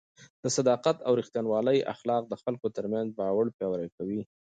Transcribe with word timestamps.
د 0.43 0.45
صداقت 0.57 0.97
او 1.07 1.11
رښتینولۍ 1.21 1.79
اخلاق 1.93 2.23
د 2.27 2.33
خلکو 2.43 2.67
ترمنځ 2.77 3.07
باور 3.19 3.45
پیاوړی 3.57 3.89
کوي. 3.97 4.21